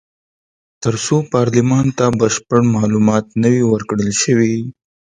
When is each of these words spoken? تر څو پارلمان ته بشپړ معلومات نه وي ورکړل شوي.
تر 0.83 0.95
څو 1.05 1.15
پارلمان 1.33 1.85
ته 1.97 2.05
بشپړ 2.19 2.61
معلومات 2.75 3.25
نه 3.41 3.47
وي 3.53 3.63
ورکړل 3.67 4.11
شوي. 4.21 4.55